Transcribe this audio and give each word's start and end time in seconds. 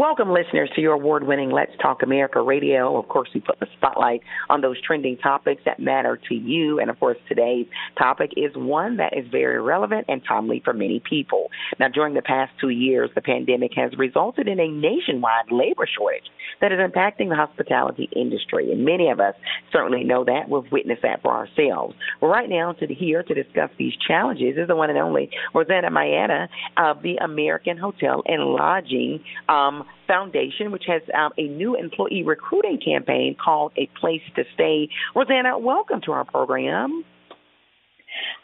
Welcome, 0.00 0.32
listeners, 0.32 0.70
to 0.76 0.80
your 0.80 0.94
award 0.94 1.26
winning 1.26 1.50
Let's 1.50 1.72
Talk 1.76 2.02
America 2.02 2.40
radio. 2.40 2.96
Of 2.96 3.06
course, 3.08 3.28
we 3.34 3.40
put 3.42 3.60
the 3.60 3.66
spotlight 3.76 4.22
on 4.48 4.62
those 4.62 4.80
trending 4.80 5.18
topics 5.18 5.60
that 5.66 5.78
matter 5.78 6.18
to 6.30 6.34
you. 6.34 6.80
And 6.80 6.88
of 6.88 6.98
course, 6.98 7.18
today's 7.28 7.66
topic 7.98 8.30
is 8.34 8.50
one 8.56 8.96
that 8.96 9.14
is 9.14 9.26
very 9.30 9.60
relevant 9.60 10.06
and 10.08 10.22
timely 10.26 10.62
for 10.64 10.72
many 10.72 11.00
people. 11.00 11.48
Now, 11.78 11.88
during 11.88 12.14
the 12.14 12.22
past 12.22 12.50
two 12.58 12.70
years, 12.70 13.10
the 13.14 13.20
pandemic 13.20 13.72
has 13.76 13.92
resulted 13.98 14.48
in 14.48 14.58
a 14.58 14.68
nationwide 14.68 15.52
labor 15.52 15.86
shortage 15.86 16.24
that 16.62 16.72
is 16.72 16.78
impacting 16.78 17.28
the 17.28 17.36
hospitality 17.36 18.08
industry. 18.16 18.72
And 18.72 18.86
many 18.86 19.10
of 19.10 19.20
us 19.20 19.34
certainly 19.70 20.02
know 20.02 20.24
that. 20.24 20.48
We've 20.48 20.72
witnessed 20.72 21.02
that 21.02 21.20
for 21.20 21.32
ourselves. 21.32 21.94
Well, 22.22 22.30
right 22.30 22.48
now, 22.48 22.72
to 22.72 22.86
here 22.86 23.22
to 23.22 23.34
discuss 23.34 23.68
these 23.78 23.92
challenges 24.08 24.56
is 24.56 24.66
the 24.66 24.76
one 24.76 24.88
and 24.88 24.98
only 24.98 25.28
Rosanna 25.54 25.90
Maietta 25.90 26.48
of 26.78 27.02
the 27.02 27.16
American 27.16 27.76
Hotel 27.76 28.22
and 28.24 28.42
Lodging. 28.42 29.22
Um, 29.46 29.84
Foundation, 30.06 30.72
which 30.72 30.84
has 30.86 31.02
um, 31.14 31.32
a 31.38 31.42
new 31.42 31.76
employee 31.76 32.22
recruiting 32.24 32.78
campaign 32.84 33.36
called 33.42 33.72
A 33.76 33.88
Place 34.00 34.22
to 34.36 34.44
Stay. 34.54 34.88
Rosanna, 35.14 35.58
welcome 35.58 36.00
to 36.06 36.12
our 36.12 36.24
program. 36.24 37.04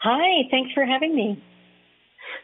Hi, 0.01 0.47
thanks 0.49 0.71
for 0.73 0.85
having 0.85 1.15
me. 1.15 1.43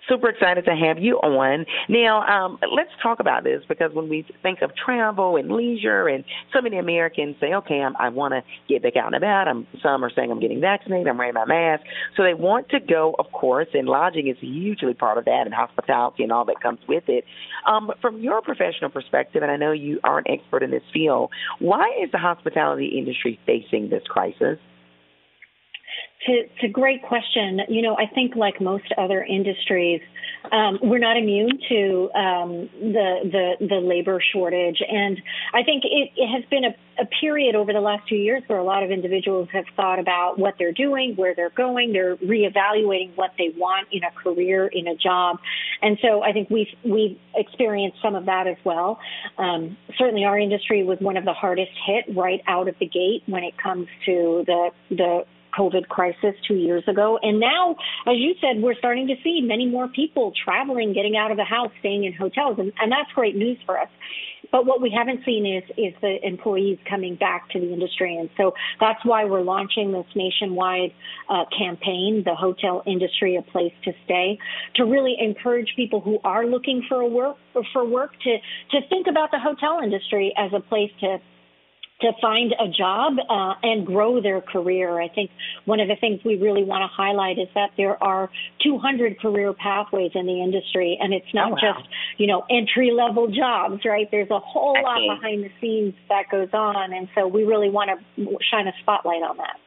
Super 0.10 0.30
excited 0.30 0.66
to 0.66 0.76
have 0.76 1.00
you 1.00 1.16
on. 1.18 1.66
Now, 1.88 2.22
um, 2.28 2.60
let's 2.76 2.90
talk 3.02 3.22
about 3.22 3.46
this 3.46 3.62
because 3.70 3.94
when 3.94 4.10
we 4.10 4.26
think 4.42 4.62
of 4.62 4.72
travel 4.76 5.38
and 5.38 5.50
leisure, 5.50 6.08
and 6.08 6.26
so 6.54 6.62
many 6.62 6.78
Americans 6.78 7.38
say, 7.40 7.54
okay, 7.54 7.80
I'm, 7.80 7.96
I 7.98 8.10
want 8.10 8.34
to 8.34 8.42
get 8.68 8.84
back 8.84 8.98
out 8.98 9.08
and 9.08 9.16
about. 9.16 9.48
I'm, 9.48 9.66
some 9.82 10.04
are 10.04 10.12
saying 10.14 10.30
I'm 10.30 10.42
getting 10.42 10.60
vaccinated, 10.60 11.08
I'm 11.08 11.18
wearing 11.18 11.34
my 11.34 11.46
mask. 11.46 11.84
So 12.18 12.24
they 12.24 12.34
want 12.34 12.70
to 12.70 12.82
go, 12.82 13.16
of 13.18 13.32
course, 13.32 13.68
and 13.74 13.88
lodging 13.88 14.28
is 14.28 14.36
hugely 14.42 14.94
part 14.94 15.18
of 15.18 15.26
that, 15.26 15.44
and 15.46 15.54
hospitality 15.54 16.24
and 16.24 16.32
all 16.32 16.46
that 16.46 16.60
comes 16.62 16.80
with 16.88 17.06
it. 17.08 17.24
Um, 17.66 17.92
from 18.02 18.20
your 18.20 18.42
professional 18.42 18.90
perspective, 18.90 19.42
and 19.42 19.52
I 19.52 19.56
know 19.56 19.72
you 19.72 20.02
are 20.04 20.18
an 20.18 20.26
expert 20.28 20.64
in 20.64 20.72
this 20.72 20.84
field, 20.92 21.32
why 21.60 21.90
is 22.04 22.12
the 22.12 22.18
hospitality 22.18 22.98
industry 22.98 23.40
facing 23.46 23.90
this 23.90 24.04
crisis? 24.08 24.60
It's 26.26 26.64
a 26.64 26.70
great 26.70 27.02
question. 27.02 27.62
You 27.68 27.82
know, 27.82 27.98
I 27.98 28.06
think 28.08 28.36
like 28.36 28.62
most 28.62 28.86
other 28.98 29.24
industries, 29.24 30.02
um, 30.52 30.80
we're 30.82 31.00
not 31.00 31.18
immune 31.18 31.60
to 31.70 32.10
um, 32.16 32.70
the, 32.80 33.56
the 33.60 33.68
the 33.68 33.76
labor 33.76 34.22
shortage, 34.32 34.82
and 34.88 35.22
I 35.54 35.64
think 35.64 35.84
it, 35.86 36.12
it 36.16 36.28
has 36.28 36.44
been 36.50 36.66
a, 36.66 36.76
a, 37.02 37.06
period 37.20 37.56
over 37.56 37.74
the 37.74 37.82
last 37.82 38.08
two 38.08 38.16
years 38.16 38.44
where 38.48 38.60
a 38.60 38.64
lot 38.64 38.84
of 38.84 38.92
individuals 38.92 39.50
have 39.52 39.66
thought 39.76 40.00
about 40.00 40.38
what 40.38 40.56
they're 40.58 40.74
doing, 40.74 41.16
where 41.16 41.34
they're 41.36 41.50
going, 41.50 41.92
they're 41.92 42.16
reevaluating 42.18 43.16
what 43.16 43.32
they 43.38 43.54
want 43.58 43.88
in 43.92 44.04
a 44.04 44.12
career, 44.12 44.68
in 44.68 44.88
a 44.88 44.96
job, 44.96 45.40
and 45.82 45.98
so 46.02 46.24
I 46.24 46.32
think 46.32 46.50
we've 46.50 46.74
we've 46.84 47.20
experienced 47.36 47.98
some 48.02 48.16
of 48.16 48.26
that 48.26 48.48
as 48.48 48.58
well. 48.64 49.00
Um, 49.38 49.78
certainly, 49.98 50.24
our 50.24 50.40
industry 50.40 50.84
was 50.84 51.00
one 51.00 51.18
of 51.18 51.26
the 51.26 51.34
hardest 51.34 51.72
hit 51.86 52.16
right 52.16 52.42
out 52.48 52.68
of 52.68 52.76
the 52.80 52.86
gate 52.86 53.24
when 53.26 53.44
it 53.44 53.58
comes 53.58 53.88
to 54.06 54.44
the 54.46 54.70
the 54.90 55.26
COVID 55.58 55.88
crisis 55.88 56.36
two 56.48 56.56
years 56.56 56.84
ago. 56.88 57.20
And 57.22 57.40
now, 57.40 57.76
as 58.08 58.16
you 58.18 58.36
said, 58.42 58.62
we're 58.62 58.76
starting 58.76 59.08
to 59.08 59.16
see 59.24 59.42
many 59.42 59.66
more 59.66 59.88
people 59.88 60.34
traveling, 60.44 60.94
getting 60.94 61.16
out 61.16 61.32
of 61.32 61.38
the 61.38 61.44
house, 61.44 61.72
staying 61.80 62.04
in 62.06 62.14
hotels. 62.14 62.58
And, 62.60 62.72
and 62.80 62.92
that's 62.92 63.12
great 63.14 63.36
news 63.36 63.58
for 63.66 63.80
us. 63.80 63.90
But 64.52 64.68
what 64.68 64.82
we 64.82 64.94
haven't 64.96 65.26
seen 65.26 65.48
is, 65.48 65.64
is 65.78 65.94
the 66.00 66.18
employees 66.22 66.78
coming 66.88 67.16
back 67.16 67.50
to 67.52 67.60
the 67.60 67.74
industry. 67.74 68.16
And 68.18 68.30
so 68.38 68.54
that's 68.80 69.04
why 69.04 69.26
we're 69.26 69.42
launching 69.42 69.92
this 69.92 70.06
nationwide 70.16 70.94
uh, 71.28 71.46
campaign, 71.58 72.22
the 72.24 72.36
hotel 72.36 72.84
industry, 72.86 73.36
a 73.36 73.42
place 73.42 73.74
to 73.86 73.94
stay, 74.06 74.38
to 74.76 74.84
really 74.84 75.16
encourage 75.20 75.74
people 75.76 76.02
who 76.02 76.20
are 76.24 76.46
looking 76.46 76.86
for 76.88 77.02
a 77.02 77.08
work, 77.08 77.38
for 77.74 77.84
work 77.84 78.12
to, 78.24 78.38
to 78.72 78.88
think 78.90 79.08
about 79.08 79.32
the 79.32 79.40
hotel 79.40 79.80
industry 79.84 80.32
as 80.38 80.52
a 80.54 80.60
place 80.60 80.92
to 81.00 81.18
to 82.04 82.12
find 82.22 82.54
a 82.54 82.70
job 82.70 83.14
uh, 83.30 83.54
and 83.64 83.86
grow 83.86 84.22
their 84.22 84.42
career. 84.42 85.02
I 85.02 85.08
think 85.08 85.32
one 85.66 85.80
of 85.80 85.88
the 85.88 85.96
things 85.96 86.22
we 86.24 86.38
really 86.38 86.64
want 86.64 86.84
to 86.84 86.88
highlight 86.88 87.40
is 87.40 87.48
that 87.56 87.72
there 87.78 88.02
are 88.02 88.30
200 88.64 89.20
career 89.20 89.54
pathways 89.54 90.12
in 90.14 90.26
the 90.26 90.42
industry, 90.42 90.98
and 91.02 91.14
it's 91.14 91.34
not 91.34 91.52
oh, 91.52 91.56
wow. 91.56 91.74
just 91.74 91.90
you 92.18 92.28
know 92.28 92.46
entry 92.50 92.92
level 92.92 93.28
jobs, 93.28 93.84
right? 93.86 94.08
There's 94.12 94.30
a 94.30 94.40
whole 94.40 94.78
lot 94.82 95.00
behind 95.00 95.44
the 95.44 95.52
scenes 95.60 95.96
that 96.10 96.30
goes 96.30 96.50
on, 96.54 96.94
and 96.94 97.08
so 97.16 97.28
we 97.28 97.44
really 97.44 97.70
want 97.70 97.90
to 97.90 98.38
shine 98.52 98.68
a 98.68 98.74
spotlight 98.82 99.24
on 99.24 99.38
that. 99.38 99.58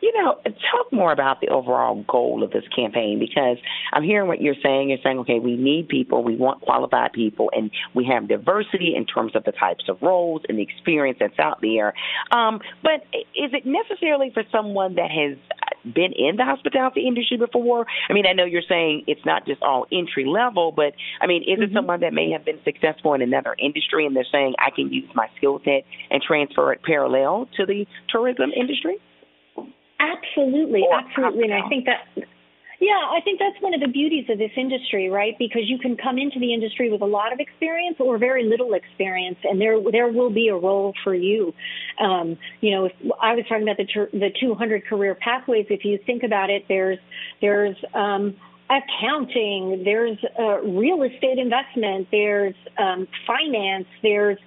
You 0.00 0.12
know, 0.14 0.40
talk 0.44 0.92
more 0.92 1.12
about 1.12 1.40
the 1.40 1.48
overall 1.48 2.04
goal 2.08 2.42
of 2.42 2.50
this 2.50 2.64
campaign 2.74 3.18
because 3.18 3.58
I'm 3.92 4.02
hearing 4.02 4.28
what 4.28 4.40
you're 4.40 4.56
saying. 4.62 4.90
You're 4.90 4.98
saying, 5.02 5.18
okay, 5.20 5.38
we 5.38 5.56
need 5.56 5.88
people, 5.88 6.22
we 6.22 6.36
want 6.36 6.60
qualified 6.60 7.12
people, 7.12 7.50
and 7.54 7.70
we 7.94 8.06
have 8.12 8.28
diversity 8.28 8.94
in 8.96 9.06
terms 9.06 9.34
of 9.34 9.44
the 9.44 9.52
types 9.52 9.84
of 9.88 10.00
roles 10.02 10.42
and 10.48 10.58
the 10.58 10.62
experience 10.62 11.18
that's 11.20 11.38
out 11.38 11.60
there. 11.62 11.94
Um, 12.30 12.60
but 12.82 13.04
is 13.14 13.52
it 13.52 13.64
necessarily 13.64 14.30
for 14.32 14.42
someone 14.50 14.96
that 14.96 15.10
has 15.10 15.36
been 15.84 16.12
in 16.12 16.36
the 16.36 16.44
hospitality 16.44 17.06
industry 17.06 17.36
before? 17.36 17.86
I 18.08 18.12
mean, 18.12 18.26
I 18.26 18.32
know 18.32 18.44
you're 18.44 18.62
saying 18.68 19.04
it's 19.06 19.24
not 19.24 19.46
just 19.46 19.62
all 19.62 19.86
entry 19.92 20.24
level, 20.24 20.72
but 20.72 20.94
I 21.20 21.26
mean, 21.26 21.42
is 21.42 21.58
mm-hmm. 21.58 21.62
it 21.64 21.70
someone 21.74 22.00
that 22.00 22.12
may 22.12 22.30
have 22.30 22.44
been 22.44 22.60
successful 22.64 23.14
in 23.14 23.22
another 23.22 23.56
industry 23.58 24.06
and 24.06 24.14
they're 24.14 24.26
saying 24.30 24.54
I 24.58 24.70
can 24.74 24.92
use 24.92 25.10
my 25.14 25.28
skill 25.36 25.60
set 25.64 25.84
and 26.10 26.22
transfer 26.22 26.72
it 26.72 26.82
parallel 26.82 27.48
to 27.56 27.66
the 27.66 27.86
tourism 28.08 28.50
industry? 28.54 28.98
Absolutely, 30.02 30.84
absolutely. 30.92 31.44
And 31.44 31.54
I 31.54 31.68
think 31.68 31.86
that 31.86 32.26
yeah, 32.82 32.98
I 32.98 33.20
think 33.22 33.38
that's 33.38 33.62
one 33.62 33.74
of 33.74 33.80
the 33.80 33.86
beauties 33.86 34.24
of 34.28 34.38
this 34.38 34.50
industry, 34.56 35.08
right? 35.08 35.36
Because 35.38 35.62
you 35.66 35.78
can 35.78 35.96
come 35.96 36.18
into 36.18 36.40
the 36.40 36.52
industry 36.52 36.90
with 36.90 37.00
a 37.00 37.06
lot 37.06 37.32
of 37.32 37.38
experience 37.38 37.98
or 38.00 38.18
very 38.18 38.42
little 38.42 38.74
experience, 38.74 39.38
and 39.44 39.60
there 39.60 39.78
there 39.92 40.08
will 40.08 40.30
be 40.30 40.48
a 40.48 40.56
role 40.56 40.92
for 41.04 41.14
you. 41.14 41.54
Um, 42.00 42.36
you 42.60 42.72
know, 42.72 42.86
if, 42.86 42.92
I 43.20 43.36
was 43.36 43.44
talking 43.48 43.62
about 43.62 43.76
the 43.76 43.86
the 44.18 44.30
200 44.40 44.84
career 44.86 45.14
pathways. 45.14 45.66
If 45.70 45.84
you 45.84 45.96
think 46.04 46.24
about 46.24 46.50
it, 46.50 46.64
there's 46.66 46.98
there's 47.40 47.76
um, 47.94 48.34
accounting, 48.68 49.82
there's 49.84 50.18
uh, 50.36 50.62
real 50.62 51.04
estate 51.04 51.38
investment, 51.38 52.08
there's 52.10 52.56
um, 52.78 53.06
finance, 53.28 53.86
there's 54.02 54.38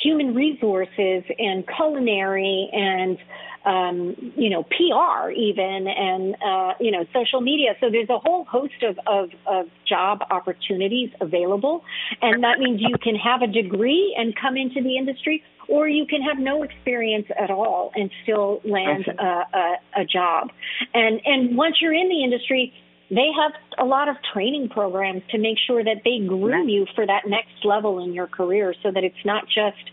human 0.00 0.34
resources 0.36 1.24
and 1.38 1.64
culinary 1.76 2.68
and 2.72 3.18
um, 3.64 4.32
you 4.36 4.50
know 4.50 4.64
PR 4.64 5.30
even 5.30 5.86
and 5.88 6.36
uh, 6.44 6.74
you 6.80 6.90
know 6.90 7.04
social 7.12 7.40
media. 7.40 7.74
So 7.80 7.90
there's 7.90 8.10
a 8.10 8.18
whole 8.18 8.44
host 8.44 8.82
of, 8.82 8.98
of, 9.06 9.30
of 9.46 9.66
job 9.88 10.20
opportunities 10.30 11.10
available, 11.20 11.84
and 12.20 12.42
that 12.42 12.58
means 12.58 12.80
you 12.80 12.96
can 13.02 13.16
have 13.16 13.42
a 13.42 13.46
degree 13.46 14.14
and 14.18 14.34
come 14.34 14.56
into 14.56 14.82
the 14.82 14.96
industry, 14.96 15.42
or 15.68 15.88
you 15.88 16.06
can 16.06 16.22
have 16.22 16.38
no 16.38 16.62
experience 16.62 17.26
at 17.38 17.50
all 17.50 17.92
and 17.94 18.10
still 18.22 18.60
land 18.64 19.06
a, 19.06 19.22
a, 19.22 19.74
a 20.02 20.04
job. 20.04 20.48
And 20.94 21.20
and 21.24 21.56
once 21.56 21.76
you're 21.80 21.94
in 21.94 22.08
the 22.08 22.24
industry, 22.24 22.72
they 23.10 23.28
have 23.36 23.52
a 23.78 23.84
lot 23.84 24.08
of 24.08 24.16
training 24.32 24.70
programs 24.70 25.22
to 25.30 25.38
make 25.38 25.58
sure 25.66 25.84
that 25.84 26.00
they 26.04 26.26
groom 26.26 26.68
you 26.68 26.86
for 26.94 27.06
that 27.06 27.26
next 27.26 27.64
level 27.64 28.02
in 28.02 28.14
your 28.14 28.26
career 28.26 28.74
so 28.82 28.90
that 28.90 29.04
it's 29.04 29.24
not 29.24 29.44
just 29.46 29.90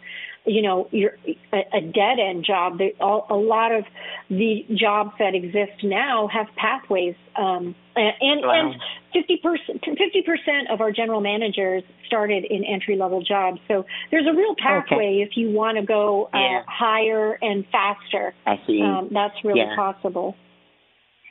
you 0.50 0.64
know, 0.64 0.88
you're 0.92 1.16
a, 1.54 1.78
a 1.78 1.82
dead 1.82 2.18
end 2.20 2.44
job. 2.44 2.80
They, 2.80 2.96
all, 3.00 3.28
a 3.30 3.36
lot 3.36 3.72
of 3.72 3.86
the 4.30 4.66
jobs 4.74 5.12
that 5.20 5.36
exist 5.36 5.84
now 5.84 6.28
have 6.28 6.48
pathways, 6.56 7.16
um, 7.36 7.76
and 7.96 8.42
wow. 8.42 8.72
and 8.72 8.82
fifty 9.14 9.38
percent 9.38 9.84
fifty 9.86 10.24
percent 10.24 10.72
of 10.72 10.82
our 10.82 10.92
general 10.92 11.22
managers 11.22 11.84
started 12.08 12.46
in 12.46 12.64
entry 12.64 12.98
level 12.98 13.22
jobs. 13.22 13.60
So 13.68 13.86
there's 14.10 14.26
a 14.28 14.36
real 14.36 14.56
pathway 14.56 14.96
okay. 14.96 15.22
if 15.22 15.38
you 15.38 15.52
want 15.52 15.78
to 15.78 15.86
go 15.86 16.30
uh, 16.34 16.38
yeah. 16.38 16.64
higher 16.68 17.38
and 17.42 17.66
faster. 17.72 18.34
I 18.46 18.60
see. 18.66 18.81
Um, 18.81 19.10
that's 19.12 19.36
really 19.44 19.62
yeah. 19.62 19.76
possible. 19.76 20.36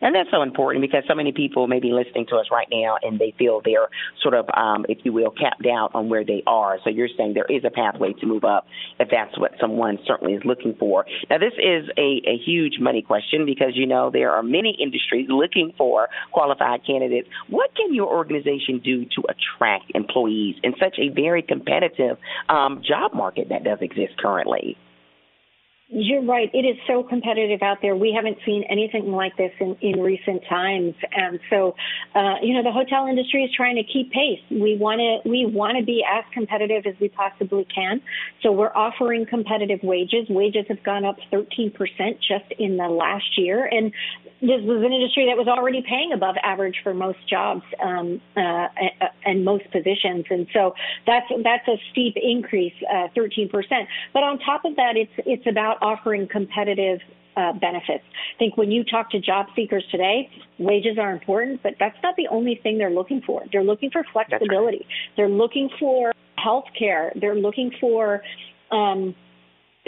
And 0.01 0.15
that's 0.15 0.31
so 0.31 0.43
important 0.43 0.83
because 0.83 1.05
so 1.09 1.15
many 1.15 1.33
people 1.33 1.67
may 1.67 1.81
be 1.81 1.93
listening 1.93 2.27
to 2.27 2.37
us 2.37 2.47
right 2.51 2.69
now 2.71 2.97
and 3.03 3.19
they 3.19 3.35
feel 3.39 3.61
they're 3.65 3.89
sort 4.23 4.35
of, 4.35 4.47
um, 4.55 4.87
if 4.89 4.99
you 5.05 5.13
will, 5.13 5.31
capped 5.31 5.67
out 5.67 5.91
on 5.95 6.09
where 6.09 6.25
they 6.25 6.43
are. 6.47 6.79
So 6.85 6.91
you're 6.91 7.09
saying 7.17 7.35
there 7.35 7.47
is 7.49 7.65
a 7.65 7.71
pathway 7.71 8.12
to 8.15 8.27
move 8.27 8.45
up 8.45 8.67
if 8.99 9.09
that's 9.11 9.39
what 9.39 9.53
someone 9.61 9.99
certainly 10.06 10.35
is 10.35 10.43
looking 10.45 10.75
for. 10.79 11.05
Now, 11.31 11.39
this 11.39 11.55
is 11.55 11.89
a, 11.97 12.23
a 12.27 12.39
huge 12.45 12.79
money 12.81 13.03
question 13.03 13.45
because, 13.47 13.73
you 13.75 13.87
know, 13.87 14.11
there 14.11 14.31
are 14.31 14.43
many 14.43 14.77
industries 14.81 15.27
looking 15.29 15.73
for 15.77 16.09
qualified 16.33 16.81
candidates. 16.87 17.29
What 17.49 17.75
can 17.75 17.94
your 17.94 18.09
organization 18.09 18.81
do 18.83 19.05
to 19.05 19.23
attract 19.29 19.93
employees 19.94 20.56
in 20.62 20.75
such 20.81 20.99
a 20.99 21.09
very 21.09 21.43
competitive 21.43 22.19
um, 22.49 22.83
job 22.87 23.15
market 23.15 23.49
that 23.51 23.65
does 23.65 23.79
exist 23.81 24.17
currently? 24.19 24.77
You're 25.90 26.23
right. 26.23 26.50
It 26.52 26.67
is 26.67 26.76
so 26.87 27.02
competitive 27.02 27.62
out 27.62 27.79
there. 27.81 27.96
We 27.96 28.12
haven't 28.14 28.37
seen 28.44 28.62
anything 28.69 29.11
like 29.11 29.38
this 29.38 29.52
in, 29.58 29.75
in 29.81 30.00
recent 30.00 30.43
times. 30.46 30.94
And 31.12 31.40
so, 31.49 31.76
uh, 32.14 32.35
you 32.43 32.52
know, 32.52 32.62
the 32.62 32.73
hotel 32.73 33.06
industry 33.06 33.43
is 33.43 33.50
trying 33.56 33.76
to 33.76 33.82
keep 33.82 34.12
pace. 34.12 34.40
We 34.50 34.76
want 34.76 34.99
to, 35.00 35.26
we 35.26 35.46
want 35.46 35.79
to 35.79 35.85
be 35.85 36.05
as 36.05 36.25
competitive 36.35 36.85
as 36.85 36.94
we 37.00 37.08
possibly 37.08 37.67
can. 37.75 38.02
So 38.43 38.52
we're 38.52 38.75
offering 38.75 39.25
competitive 39.25 39.81
wages. 39.82 40.29
Wages 40.29 40.67
have 40.69 40.82
gone 40.82 41.06
up 41.06 41.17
13% 41.32 41.73
just 42.20 42.52
in 42.58 42.76
the 42.76 42.88
last 42.88 43.38
year. 43.38 43.64
And 43.64 43.91
this 44.43 44.61
was 44.62 44.84
an 44.84 44.93
industry 44.93 45.26
that 45.26 45.38
was 45.38 45.49
already 45.49 45.82
paying 45.82 46.12
above 46.12 46.37
average 46.43 46.76
for 46.84 46.93
most 46.93 47.19
jobs, 47.29 47.62
um, 47.82 48.20
uh, 48.37 48.69
and 49.25 49.43
most 49.43 49.64
positions. 49.73 50.26
And 50.31 50.46
so 50.52 50.75
that's, 51.06 51.26
that's 51.43 51.67
a 51.67 51.81
steep 51.91 52.14
increase, 52.20 52.75
uh, 52.93 53.08
13%. 53.17 53.50
But 54.12 54.23
on 54.23 54.38
top 54.38 54.67
of 54.67 54.76
that, 54.76 54.96
it's, 54.96 55.12
it's 55.26 55.46
about 55.46 55.78
offering 55.81 56.29
competitive 56.29 57.01
uh, 57.37 57.53
benefits. 57.53 58.05
I 58.35 58.39
think 58.39 58.57
when 58.57 58.71
you 58.71 58.83
talk 58.85 59.11
to 59.11 59.21
job 59.21 59.47
seekers 59.55 59.85
today, 59.91 60.29
wages 60.59 60.99
are 60.99 61.13
important, 61.13 61.63
but 61.63 61.75
that's 61.79 61.97
not 62.03 62.17
the 62.17 62.27
only 62.29 62.59
thing 62.63 62.79
they're 62.79 62.91
looking 62.91 63.23
for. 63.25 63.45
They're 63.53 63.63
looking 63.63 63.91
for 63.91 64.05
flexibility. 64.13 64.79
Right. 64.79 65.17
They're 65.17 65.29
looking 65.29 65.71
for 65.79 66.13
health 66.37 66.65
care. 66.77 67.13
They're 67.21 67.37
looking 67.37 67.71
for 67.81 68.23
um, 68.71 69.15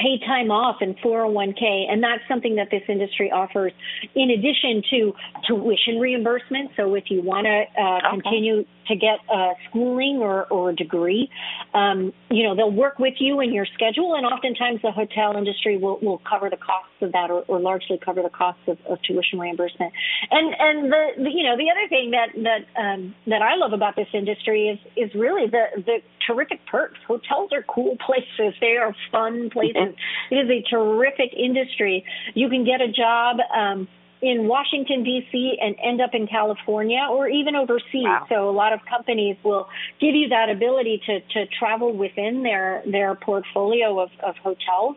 paid 0.00 0.20
time 0.26 0.50
off 0.50 0.76
and 0.80 0.96
401k, 0.98 1.90
and 1.90 2.02
that's 2.02 2.22
something 2.28 2.56
that 2.56 2.68
this 2.70 2.82
industry 2.88 3.30
offers 3.30 3.72
in 4.14 4.30
addition 4.30 4.82
to 4.90 5.14
tuition 5.46 5.98
reimbursement. 5.98 6.70
So 6.76 6.94
if 6.94 7.04
you 7.10 7.22
want 7.22 7.46
to 7.46 7.64
uh, 7.80 7.98
okay. 7.98 8.22
continue 8.22 8.64
to 8.88 8.96
get 8.96 9.20
uh, 9.32 9.54
schooling 9.68 10.18
or, 10.20 10.46
or 10.46 10.70
a 10.70 10.76
degree, 10.76 11.30
um, 11.74 12.12
you 12.30 12.42
know, 12.42 12.56
they'll 12.56 12.72
work 12.72 12.98
with 12.98 13.14
you 13.18 13.40
in 13.40 13.52
your 13.52 13.66
schedule, 13.74 14.14
and 14.14 14.26
oftentimes 14.26 14.80
the 14.82 14.90
hotel 14.90 15.36
industry 15.36 15.76
will, 15.76 15.98
will 16.00 16.20
cover 16.28 16.50
the 16.50 16.56
costs 16.56 16.90
of 17.00 17.12
that 17.12 17.30
or, 17.30 17.42
or 17.46 17.60
largely 17.60 17.98
cover 17.98 18.22
the 18.22 18.30
costs 18.30 18.62
of, 18.66 18.78
of 18.88 18.98
tuition 19.02 19.38
reimbursement. 19.38 19.92
And 20.30 20.54
and 20.58 20.92
the, 20.92 21.06
the 21.24 21.30
you 21.30 21.44
know 21.44 21.56
the 21.56 21.70
other 21.70 21.88
thing 21.88 22.10
that 22.12 22.28
that 22.42 22.80
um, 22.80 23.14
that 23.26 23.42
I 23.42 23.56
love 23.56 23.72
about 23.72 23.96
this 23.96 24.08
industry 24.12 24.68
is 24.68 24.78
is 24.96 25.14
really 25.14 25.48
the 25.48 25.64
the 25.76 25.98
terrific 26.26 26.64
perks. 26.66 26.98
Hotels 27.06 27.50
are 27.52 27.62
cool 27.62 27.96
places. 28.04 28.54
They 28.60 28.76
are 28.76 28.94
fun 29.10 29.50
places. 29.50 29.89
It 30.30 30.34
is 30.34 30.50
a 30.50 30.62
terrific 30.68 31.32
industry. 31.36 32.04
You 32.34 32.48
can 32.48 32.64
get 32.64 32.80
a 32.80 32.90
job. 32.90 33.38
Um, 33.54 33.88
in 34.22 34.46
Washington 34.48 35.02
D.C. 35.02 35.58
and 35.60 35.74
end 35.82 36.00
up 36.00 36.10
in 36.12 36.26
California 36.26 37.06
or 37.10 37.28
even 37.28 37.56
overseas. 37.56 38.04
Wow. 38.04 38.26
So 38.28 38.50
a 38.50 38.52
lot 38.52 38.72
of 38.72 38.80
companies 38.88 39.36
will 39.42 39.68
give 40.00 40.14
you 40.14 40.28
that 40.28 40.50
ability 40.50 41.00
to 41.06 41.20
to 41.20 41.46
travel 41.58 41.96
within 41.96 42.42
their 42.42 42.82
their 42.90 43.14
portfolio 43.14 43.98
of, 44.00 44.10
of 44.22 44.36
hotels, 44.36 44.96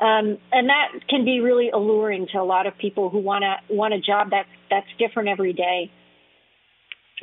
um, 0.00 0.38
and 0.52 0.68
that 0.68 1.06
can 1.08 1.24
be 1.24 1.40
really 1.40 1.70
alluring 1.70 2.28
to 2.32 2.38
a 2.38 2.44
lot 2.44 2.66
of 2.66 2.76
people 2.78 3.10
who 3.10 3.18
want 3.18 3.42
to 3.42 3.74
want 3.74 3.92
a 3.92 4.00
job 4.00 4.28
that's 4.30 4.48
that's 4.70 4.88
different 4.98 5.28
every 5.28 5.52
day. 5.52 5.90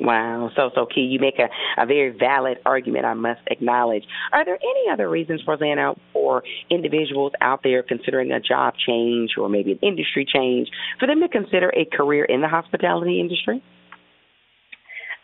Wow, 0.02 0.50
so 0.56 0.70
so 0.74 0.86
key. 0.86 1.02
You 1.02 1.20
make 1.20 1.40
a, 1.40 1.50
a 1.82 1.86
very 1.86 2.18
valid 2.18 2.60
argument. 2.66 3.06
I 3.06 3.14
must 3.16 3.42
acknowledge. 3.48 4.04
Are 4.32 4.46
there 4.46 4.56
any 4.56 4.90
other 4.92 5.10
reasons, 5.10 5.42
Rosanna, 5.46 5.94
for 6.14 6.44
individuals 6.70 7.34
out 7.42 7.62
there 7.64 7.84
considering 7.84 8.32
a 8.32 8.40
job 8.40 8.76
change 8.88 9.32
or 9.38 9.50
maybe 9.50 9.74
an 9.74 9.80
industry 9.82 10.26
change 10.26 10.70
for 11.00 11.08
them 11.08 11.20
to 11.22 11.28
consider 11.28 11.70
a 11.76 11.86
career 11.86 12.24
in 12.24 12.42
the 12.42 12.48
hospitality 12.48 13.20
industry? 13.20 13.62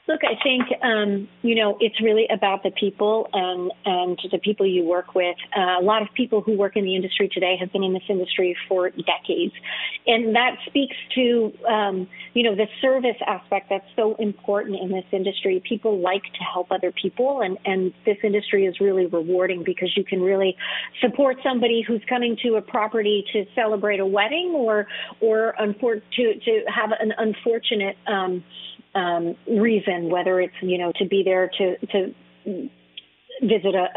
Look, 0.07 0.22
I 0.24 0.42
think 0.44 0.66
um, 0.84 1.28
you 1.42 1.56
know 1.56 1.78
it's 1.80 2.00
really 2.00 2.28
about 2.31 2.62
the 2.62 2.69
people 2.69 3.28
and 3.34 3.72
and 3.86 4.19
the 4.31 4.38
people 4.38 4.68
you 4.68 4.84
work 4.84 5.16
with. 5.16 5.36
Uh, 5.57 5.80
a 5.80 5.84
lot 5.84 6.04
of 6.04 6.10
people 6.13 6.42
who 6.42 6.56
work 6.56 6.75
in 6.75 6.86
the 6.86 6.96
industry 6.96 7.28
today 7.28 7.57
have 7.60 7.72
been 7.72 7.84
in 7.84 7.94
this 7.94 8.04
industry 8.07 8.56
for 8.68 8.92
decades, 8.92 9.54
and 10.06 10.36
that 10.36 10.57
speaks 10.68 10.96
to 11.16 11.52
um, 11.68 12.07
you 12.36 12.44
know 12.44 12.56
the 12.56 12.68
service 12.81 13.18
aspect 13.25 13.69
that's 13.72 13.88
so 13.96 14.13
important 14.16 14.80
in 14.80 14.92
this 14.92 15.06
industry. 15.12 15.60
People 15.68 16.00
like 16.00 16.24
to 16.24 16.44
help 16.54 16.72
other 16.72 16.92
people, 16.92 17.42
and 17.42 17.58
and 17.66 17.92
this 18.06 18.18
industry 18.24 18.68
is 18.68 18.80
really 18.80 19.08
rewarding 19.08 19.63
because 19.63 19.92
you 19.98 20.04
can 20.04 20.22
really 20.22 20.56
support 21.01 21.38
somebody 21.42 21.81
who's 21.81 22.01
coming 22.08 22.38
to 22.44 22.58
a 22.58 22.62
property 22.62 23.25
to 23.34 23.46
celebrate 23.56 24.00
a 24.00 24.06
wedding 24.06 24.54
or 24.56 24.86
or 25.19 25.56
unfor- 25.60 26.04
to 26.16 26.40
to 26.42 26.63
have 26.68 26.92
an 27.00 27.12
unfortunate. 27.18 27.98
Um, 28.06 28.44
um, 28.96 29.36
reason, 29.48 30.10
whether 30.10 30.40
it's 30.40 30.56
you 30.62 30.78
know 30.78 30.92
to 30.98 31.06
be 31.06 31.24
there 31.24 31.50
to 31.58 31.78
to 31.88 32.70
visit 33.42 33.76
a, 33.76 33.88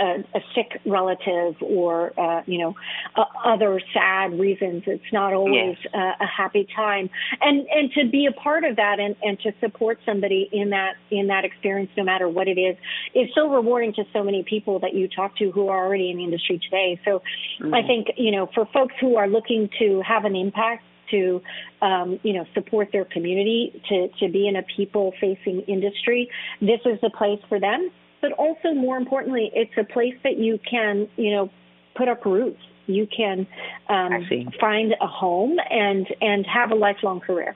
a, 0.00 0.24
a, 0.34 0.40
sick 0.54 0.80
relative 0.84 1.54
or 1.62 2.18
uh, 2.18 2.42
you 2.46 2.58
know 2.58 2.74
uh, 3.16 3.24
other 3.44 3.80
sad 3.94 4.38
reasons. 4.38 4.82
It's 4.86 5.12
not 5.12 5.32
always 5.32 5.76
yes. 5.84 5.92
uh, 5.94 6.24
a 6.24 6.26
happy 6.26 6.66
time, 6.74 7.08
and 7.40 7.66
and 7.68 7.92
to 7.92 8.08
be 8.10 8.26
a 8.26 8.32
part 8.32 8.64
of 8.64 8.76
that 8.76 8.98
and, 8.98 9.14
and 9.22 9.38
to 9.40 9.52
support 9.60 9.98
somebody 10.04 10.48
in 10.52 10.70
that 10.70 10.94
in 11.10 11.28
that 11.28 11.44
experience, 11.44 11.90
no 11.96 12.04
matter 12.04 12.28
what 12.28 12.48
it 12.48 12.58
is, 12.58 12.76
is 13.14 13.28
so 13.34 13.48
rewarding 13.48 13.92
to 13.94 14.04
so 14.12 14.22
many 14.24 14.42
people 14.42 14.80
that 14.80 14.94
you 14.94 15.08
talk 15.08 15.36
to 15.36 15.50
who 15.50 15.68
are 15.68 15.84
already 15.84 16.10
in 16.10 16.16
the 16.16 16.24
industry 16.24 16.60
today. 16.62 17.00
So 17.04 17.22
mm-hmm. 17.60 17.74
I 17.74 17.82
think 17.82 18.08
you 18.16 18.32
know 18.32 18.48
for 18.54 18.66
folks 18.72 18.94
who 19.00 19.16
are 19.16 19.28
looking 19.28 19.70
to 19.78 20.02
have 20.06 20.24
an 20.24 20.34
impact 20.34 20.84
to 21.10 21.42
um, 21.82 22.18
you 22.22 22.32
know 22.32 22.44
support 22.54 22.88
their 22.92 23.04
community 23.04 23.80
to 23.88 24.08
to 24.20 24.30
be 24.30 24.48
in 24.48 24.56
a 24.56 24.62
people 24.76 25.12
facing 25.20 25.62
industry. 25.62 26.30
This 26.60 26.80
is 26.84 27.00
the 27.02 27.10
place 27.10 27.40
for 27.48 27.60
them. 27.60 27.90
But 28.20 28.32
also 28.32 28.74
more 28.74 28.96
importantly 28.96 29.50
it's 29.54 29.72
a 29.78 29.84
place 29.84 30.14
that 30.24 30.38
you 30.38 30.58
can 30.68 31.08
you 31.16 31.30
know 31.32 31.50
put 31.96 32.08
up 32.08 32.24
roots. 32.24 32.60
You 32.86 33.06
can 33.06 33.46
um, 33.88 34.26
find 34.60 34.94
a 35.00 35.06
home 35.06 35.58
and 35.70 36.06
and 36.20 36.46
have 36.46 36.70
a 36.70 36.74
lifelong 36.74 37.20
career 37.20 37.54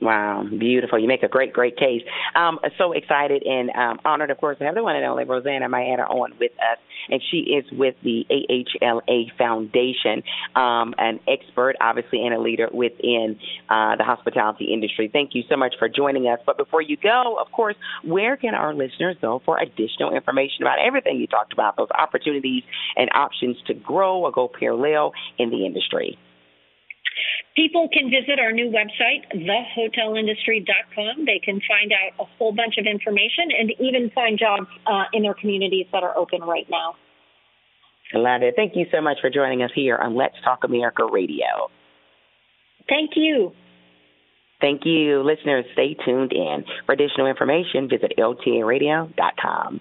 Wow, 0.00 0.44
beautiful. 0.50 0.98
You 0.98 1.06
make 1.06 1.22
a 1.22 1.28
great, 1.28 1.52
great 1.52 1.76
case. 1.76 2.02
Um, 2.34 2.58
so 2.78 2.92
excited 2.92 3.44
and 3.44 3.70
um, 3.70 4.00
honored, 4.04 4.30
of 4.30 4.38
course, 4.38 4.58
to 4.58 4.64
have 4.64 4.74
the 4.74 4.82
one 4.82 4.96
and 4.96 5.04
only 5.06 5.24
Rosanna 5.24 5.68
Maietta 5.68 6.10
on 6.10 6.32
with 6.40 6.50
us. 6.52 6.78
And 7.08 7.22
she 7.30 7.38
is 7.38 7.64
with 7.70 7.94
the 8.02 8.26
AHLA 8.28 9.36
Foundation, 9.38 10.22
um, 10.56 10.94
an 10.98 11.20
expert, 11.28 11.76
obviously, 11.80 12.24
and 12.24 12.34
a 12.34 12.40
leader 12.40 12.68
within 12.72 13.38
uh, 13.68 13.94
the 13.96 14.02
hospitality 14.02 14.72
industry. 14.72 15.10
Thank 15.12 15.30
you 15.34 15.42
so 15.48 15.56
much 15.56 15.74
for 15.78 15.88
joining 15.88 16.24
us. 16.26 16.40
But 16.44 16.56
before 16.56 16.82
you 16.82 16.96
go, 16.96 17.36
of 17.40 17.52
course, 17.52 17.76
where 18.02 18.36
can 18.36 18.54
our 18.54 18.74
listeners 18.74 19.16
go 19.20 19.42
for 19.44 19.58
additional 19.58 20.12
information 20.12 20.62
about 20.62 20.78
everything 20.84 21.18
you 21.18 21.28
talked 21.28 21.52
about, 21.52 21.76
those 21.76 21.90
opportunities 21.96 22.64
and 22.96 23.10
options 23.14 23.56
to 23.68 23.74
grow 23.74 24.18
or 24.18 24.32
go 24.32 24.48
parallel 24.48 25.12
in 25.38 25.50
the 25.50 25.64
industry? 25.64 26.18
People 27.56 27.88
can 27.92 28.10
visit 28.10 28.40
our 28.40 28.50
new 28.50 28.66
website, 28.66 29.22
thehotelindustry.com. 29.32 31.24
They 31.24 31.38
can 31.38 31.60
find 31.68 31.92
out 31.92 32.18
a 32.18 32.24
whole 32.36 32.52
bunch 32.52 32.78
of 32.78 32.86
information 32.86 33.50
and 33.56 33.72
even 33.78 34.10
find 34.10 34.38
jobs 34.38 34.66
uh, 34.86 35.04
in 35.12 35.22
their 35.22 35.34
communities 35.34 35.86
that 35.92 36.02
are 36.02 36.16
open 36.16 36.40
right 36.40 36.66
now. 36.68 36.96
Yolanda, 38.12 38.50
thank 38.56 38.74
you 38.74 38.86
so 38.92 39.00
much 39.00 39.18
for 39.20 39.30
joining 39.30 39.62
us 39.62 39.70
here 39.74 39.96
on 39.96 40.16
Let's 40.16 40.34
Talk 40.42 40.64
America 40.64 41.06
Radio. 41.10 41.70
Thank 42.88 43.12
you. 43.14 43.52
Thank 44.60 44.82
you. 44.84 45.22
Listeners, 45.22 45.64
stay 45.74 45.94
tuned 46.04 46.32
in. 46.32 46.64
For 46.86 46.92
additional 46.92 47.26
information, 47.26 47.88
visit 47.88 48.14
ltaradio.com. 48.18 49.80